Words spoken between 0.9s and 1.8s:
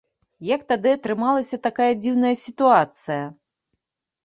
атрымалася